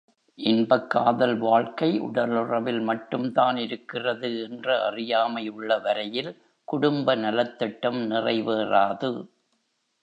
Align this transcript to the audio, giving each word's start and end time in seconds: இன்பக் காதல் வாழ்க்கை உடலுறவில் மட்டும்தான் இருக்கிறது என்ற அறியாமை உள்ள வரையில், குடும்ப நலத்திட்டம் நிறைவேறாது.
இன்பக் 0.39 0.89
காதல் 0.89 1.37
வாழ்க்கை 1.37 1.99
உடலுறவில் 2.01 2.81
மட்டும்தான் 2.81 3.57
இருக்கிறது 3.57 4.43
என்ற 4.43 4.85
அறியாமை 4.85 5.49
உள்ள 5.49 5.77
வரையில், 5.79 6.31
குடும்ப 6.67 7.15
நலத்திட்டம் 7.15 8.11
நிறைவேறாது. 8.11 9.11